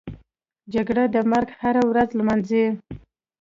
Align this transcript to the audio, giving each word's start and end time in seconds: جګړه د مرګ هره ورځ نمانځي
جګړه 0.73 1.03
د 1.13 1.15
مرګ 1.31 1.47
هره 1.61 1.81
ورځ 1.89 2.09
نمانځي 2.19 2.65